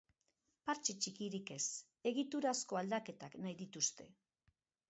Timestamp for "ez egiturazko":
1.57-2.81